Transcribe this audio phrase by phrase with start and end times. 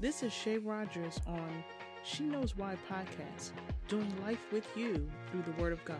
[0.00, 1.64] This is Shay Rogers on
[2.04, 3.50] She Knows Why podcast,
[3.88, 5.98] doing life with you through the Word of God.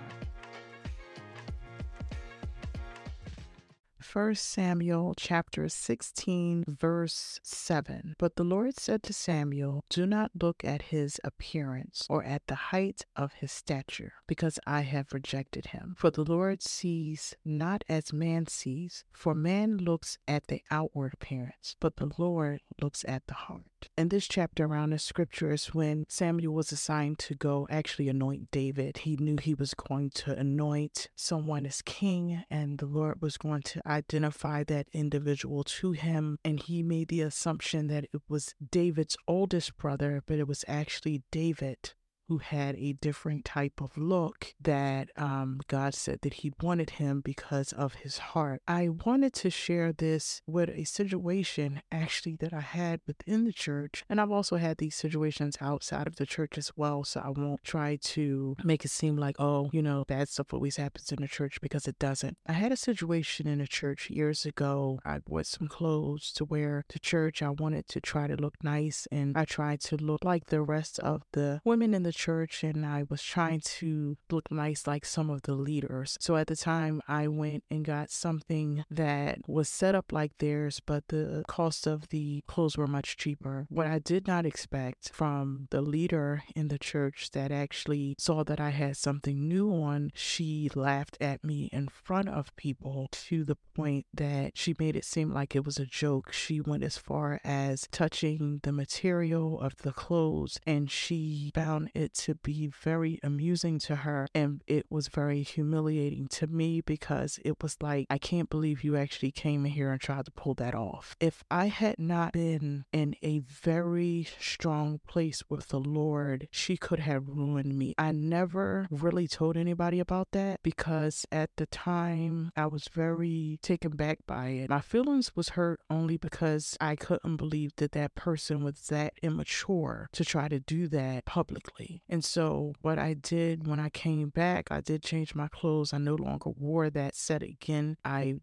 [4.11, 8.17] 1 Samuel chapter 16 verse 7.
[8.19, 12.55] But the Lord said to Samuel, Do not look at his appearance or at the
[12.55, 15.95] height of his stature, because I have rejected him.
[15.99, 21.77] For the Lord sees not as man sees, for man looks at the outward appearance,
[21.79, 23.91] but the Lord looks at the heart.
[23.97, 28.99] In this chapter around the scriptures, when Samuel was assigned to go actually anoint David,
[28.99, 33.63] he knew he was going to anoint someone as king, and the Lord was going
[33.63, 36.39] to identify that individual to him.
[36.45, 41.23] And he made the assumption that it was David's oldest brother, but it was actually
[41.31, 41.95] David
[42.29, 47.21] who had a different type of look that um, God said that He wanted him
[47.21, 48.63] because of his heart.
[48.69, 54.05] I wanted to share this with a situation actually that I had within the church,
[54.09, 57.05] and I've also had these situations outside of the church as well.
[57.05, 60.77] So I won't try to make it seem like, oh, you know, bad stuff always
[60.77, 62.37] happens in the church because it doesn't.
[62.47, 65.01] I had a situation in a church years ago.
[65.05, 67.43] I wore some clothes to wear to church.
[67.43, 70.99] I wanted to try to look nice, and I tried to look like the rest
[70.99, 75.31] of the women in the church and I was trying to look nice like some
[75.31, 76.19] of the leaders.
[76.21, 80.81] So at the time, I went and got something that was set up like theirs,
[80.85, 83.67] but the cost of the clothes were much cheaper.
[83.71, 88.61] What I did not expect from the leader in the church that actually saw that
[88.61, 93.57] I had something new on, she laughed at me in front of people to the
[93.77, 96.33] point that she made it seem like it was a joke.
[96.33, 102.08] She went as far as touching the material of the clothes and she found it
[102.09, 104.29] it to be very amusing to her.
[104.35, 108.97] And it was very humiliating to me because it was like, I can't believe you
[108.97, 111.17] actually came in here and tried to pull that off.
[111.21, 117.01] If I had not been in a very strong place with the Lord, she could
[117.01, 117.95] have ruined me.
[117.99, 123.93] I never really told anybody about that because at the time I was very taken
[123.93, 124.71] back by it.
[124.71, 130.09] My feelings was hurt only because I couldn't believe that that person was that immature
[130.13, 131.98] to try to do that publicly.
[132.09, 135.93] And so, what I did when I came back, I did change my clothes.
[135.93, 137.97] I no longer wore that set again.
[138.05, 138.37] I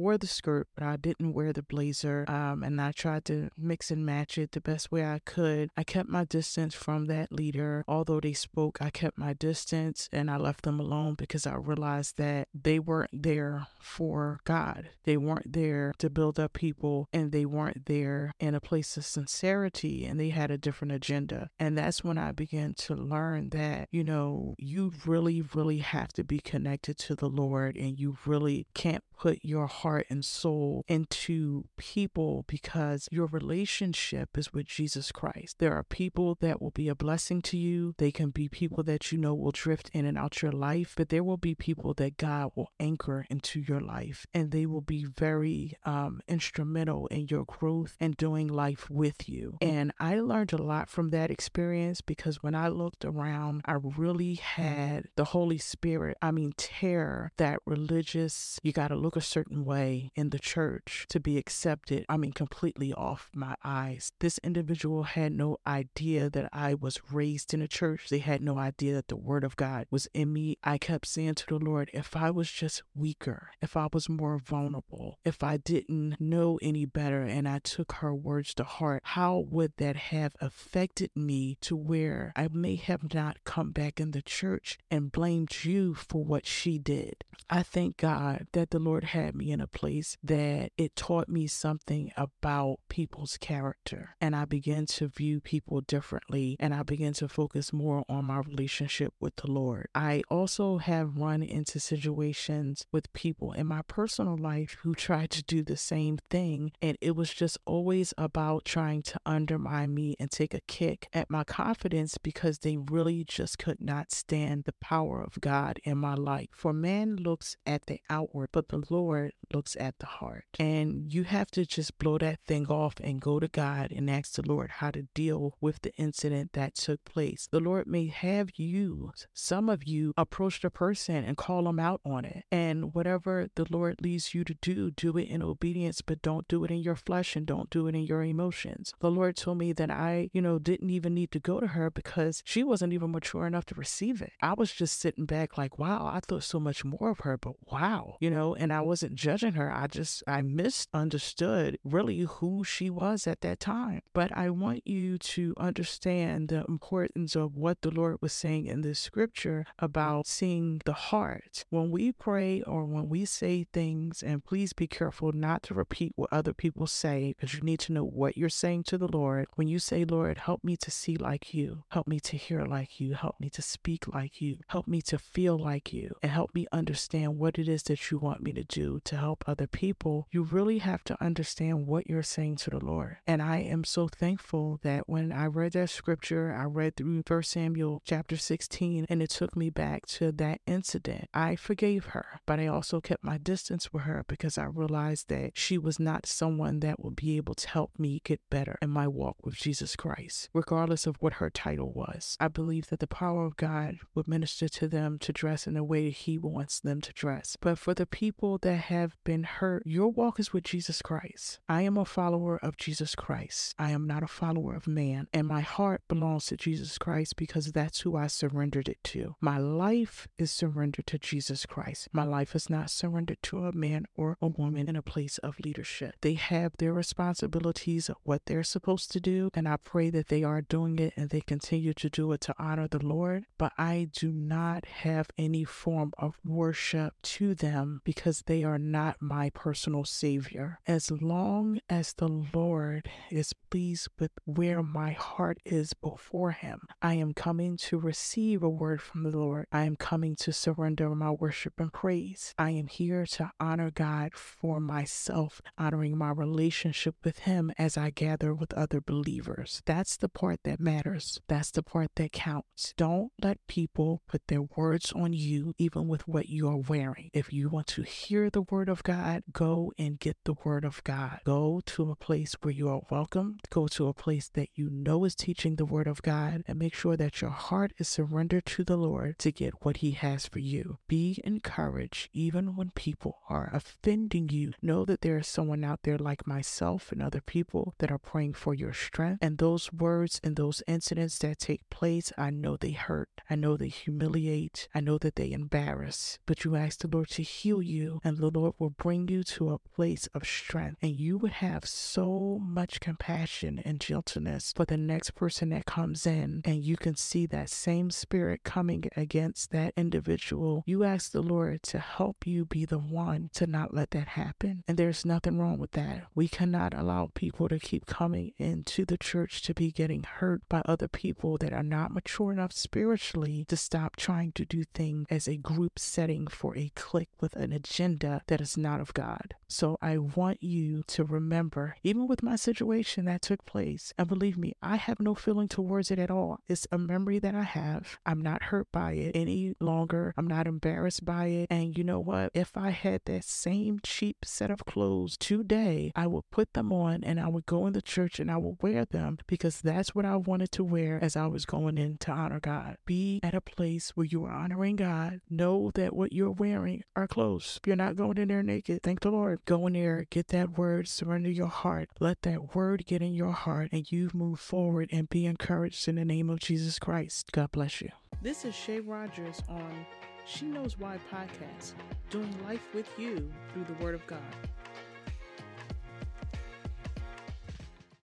[0.00, 2.24] wore the skirt, but I didn't wear the blazer.
[2.26, 5.70] Um, and I tried to mix and match it the best way I could.
[5.76, 7.84] I kept my distance from that leader.
[7.86, 12.16] Although they spoke, I kept my distance and I left them alone because I realized
[12.16, 14.88] that they weren't there for God.
[15.04, 19.04] They weren't there to build up people and they weren't there in a place of
[19.04, 21.50] sincerity and they had a different agenda.
[21.58, 26.24] And that's when I began to learn that, you know, you really, really have to
[26.24, 31.64] be connected to the Lord and you really can't put your heart and soul into
[31.76, 35.56] people because your relationship is with Jesus Christ.
[35.58, 37.94] There are people that will be a blessing to you.
[37.98, 41.08] They can be people that you know will drift in and out your life, but
[41.08, 45.04] there will be people that God will anchor into your life and they will be
[45.04, 49.58] very um, instrumental in your growth and doing life with you.
[49.60, 54.34] And I learned a lot from that experience because when I looked around, I really
[54.34, 59.64] had the Holy Spirit, I mean, tear that religious, you got to look a certain
[59.64, 64.12] way in the church to be accepted, I mean, completely off my eyes.
[64.20, 68.08] This individual had no idea that I was raised in a church.
[68.08, 70.56] They had no idea that the word of God was in me.
[70.64, 74.38] I kept saying to the Lord, if I was just weaker, if I was more
[74.38, 79.38] vulnerable, if I didn't know any better and I took her words to heart, how
[79.50, 84.22] would that have affected me to where I may have not come back in the
[84.22, 87.24] church and blamed you for what she did?
[87.48, 91.46] I thank God that the Lord had me in a place that it taught me
[91.46, 94.16] something about people's character.
[94.20, 98.38] And I began to view people differently and I began to focus more on my
[98.38, 99.88] relationship with the Lord.
[99.94, 105.42] I also have run into situations with people in my personal life who tried to
[105.42, 106.72] do the same thing.
[106.82, 111.30] And it was just always about trying to undermine me and take a kick at
[111.30, 116.14] my confidence because they really just could not stand the power of God in my
[116.14, 116.48] life.
[116.52, 120.46] For man looks at the outward, but the Lord looks at the heart.
[120.58, 124.32] And you have to just blow that thing off and go to God and ask
[124.32, 127.48] the Lord how to deal with the incident that took place.
[127.52, 132.00] The Lord may have you, some of you, approach the person and call them out
[132.04, 132.44] on it.
[132.50, 136.64] And whatever the Lord leads you to do, do it in obedience, but don't do
[136.64, 138.92] it in your flesh and don't do it in your emotions.
[138.98, 141.90] The Lord told me that I, you know, didn't even need to go to her
[141.90, 144.32] because she wasn't even mature enough to receive it.
[144.42, 147.54] I was just sitting back like, wow, I thought so much more of her, but
[147.70, 149.72] wow, you know, and I wasn't judging her.
[149.72, 154.02] I just, I misunderstood really who she was at that time.
[154.12, 158.80] But I want you to understand the importance of what the Lord was saying in
[158.80, 161.64] this scripture about seeing the heart.
[161.70, 166.12] When we pray or when we say things, and please be careful not to repeat
[166.16, 169.46] what other people say because you need to know what you're saying to the Lord.
[169.54, 173.00] When you say, Lord, help me to see like you, help me to hear like
[173.00, 176.54] you, help me to speak like you, help me to feel like you, and help
[176.54, 180.26] me understand what it is that you want me to do to help other people,
[180.30, 183.16] you really have to understand what you're saying to the Lord.
[183.26, 187.42] And I am so thankful that when I read that scripture, I read through 1
[187.42, 191.28] Samuel chapter 16, and it took me back to that incident.
[191.34, 195.52] I forgave her, but I also kept my distance with her because I realized that
[195.54, 199.08] she was not someone that would be able to help me get better in my
[199.08, 202.36] walk with Jesus Christ, regardless of what her title was.
[202.38, 205.84] I believe that the power of God would minister to them to dress in a
[205.84, 207.56] way He wants them to dress.
[207.60, 211.60] But for the people that have been hurt, your walk is with Jesus Christ.
[211.68, 213.74] I am a follower of Jesus Christ.
[213.78, 217.66] I am not a follower of man, and my heart belongs to Jesus Christ because
[217.66, 219.36] that's who I surrendered it to.
[219.40, 222.08] My life is surrendered to Jesus Christ.
[222.12, 225.60] My life is not surrendered to a man or a woman in a place of
[225.60, 226.16] leadership.
[226.22, 230.62] They have their responsibilities what they're supposed to do, and I pray that they are
[230.62, 233.44] doing it and they continue to do it to honor the Lord.
[233.58, 239.20] But I do not have any form of worship to them because they are not
[239.20, 240.78] my personal Savior.
[240.86, 247.14] As long as the Lord is pleased with where my heart is before Him, I
[247.14, 249.66] am coming to receive a word from the Lord.
[249.70, 252.54] I am coming to surrender my worship and praise.
[252.58, 258.08] I am here to honor God for myself, honoring my relationship with Him as I
[258.10, 259.82] gather with other believers.
[259.84, 261.40] That's the part that matters.
[261.46, 262.94] That's the part that counts.
[262.96, 267.30] Don't let people put their words on you, even with what you are wearing.
[267.32, 271.02] If you want to hear the word of God, go and get the word of
[271.04, 271.40] God.
[271.44, 273.58] Go to a place where you are welcome.
[273.70, 276.94] Go to a place that you know is teaching the word of God and make
[276.94, 280.60] sure that your heart is surrendered to the Lord to get what he has for
[280.60, 280.98] you.
[281.08, 284.72] Be encouraged even when people are offending you.
[284.80, 288.54] Know that there is someone out there like myself and other people that are praying
[288.54, 289.38] for your strength.
[289.42, 293.28] And those words and those incidents that take place, I know they hurt.
[293.48, 294.88] I know they humiliate.
[294.94, 296.38] I know that they embarrass.
[296.46, 299.70] But you ask the Lord to heal you, and the Lord will bring you to
[299.70, 300.98] a place of strength.
[301.02, 306.26] And you would have so much compassion and gentleness for the next person that comes
[306.26, 310.82] in, and you can see that same spirit coming against that individual.
[310.86, 314.84] You ask the Lord to help you be the one to not let that happen.
[314.86, 316.24] And there's nothing wrong with that.
[316.34, 320.82] We cannot allow people to keep coming into the church to be getting hurt by
[320.84, 325.48] other people that are not mature enough spiritually to stop trying to do things as
[325.48, 329.54] a group setting for a clique with an agenda that is not of God.
[329.68, 334.58] So I want you to remember, even with my situation that took place, and believe
[334.58, 336.58] me, I have no feeling towards it at all.
[336.68, 338.18] It's a memory that I have.
[338.26, 340.34] I'm not hurt by it any longer.
[340.36, 341.66] I'm not embarrassed by it.
[341.70, 342.50] And you know what?
[342.52, 347.22] If I had that same cheap set of clothes today, I would put them on
[347.22, 350.24] and I would go in the church and I would wear them because that's what
[350.24, 352.96] I wanted to wear as I was going in to honor God.
[353.06, 355.40] Be at a place where you are honoring God.
[355.48, 357.78] Know that what you're wearing are clothes.
[357.84, 359.02] You're not going in there naked.
[359.02, 359.60] Thank the Lord.
[359.66, 362.08] Go in there, get that word, surrender your heart.
[362.18, 366.14] Let that word get in your heart and you move forward and be encouraged in
[366.14, 367.52] the name of Jesus Christ.
[367.52, 368.08] God bless you.
[368.40, 370.06] This is Shay Rogers on
[370.46, 371.92] She Knows Why podcast,
[372.30, 374.40] doing life with you through the Word of God.